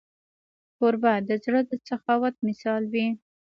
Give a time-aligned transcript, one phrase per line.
[0.77, 3.07] کوربه د زړه د سخاوت مثال وي.